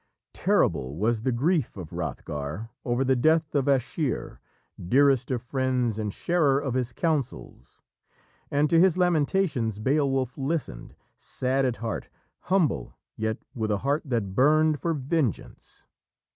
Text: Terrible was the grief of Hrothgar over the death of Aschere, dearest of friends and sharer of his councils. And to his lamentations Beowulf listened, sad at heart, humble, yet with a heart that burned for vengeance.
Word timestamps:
Terrible 0.33 0.97
was 0.97 1.21
the 1.21 1.31
grief 1.31 1.77
of 1.77 1.91
Hrothgar 1.91 2.69
over 2.83 3.03
the 3.03 3.15
death 3.15 3.53
of 3.53 3.65
Aschere, 3.65 4.39
dearest 4.83 5.29
of 5.29 5.43
friends 5.43 5.99
and 5.99 6.11
sharer 6.11 6.57
of 6.57 6.73
his 6.73 6.91
councils. 6.91 7.79
And 8.49 8.67
to 8.71 8.79
his 8.79 8.97
lamentations 8.97 9.77
Beowulf 9.77 10.39
listened, 10.39 10.95
sad 11.17 11.65
at 11.65 11.75
heart, 11.75 12.09
humble, 12.49 12.95
yet 13.15 13.37
with 13.53 13.69
a 13.69 13.77
heart 13.85 14.01
that 14.07 14.33
burned 14.33 14.79
for 14.79 14.95
vengeance. 14.95 15.83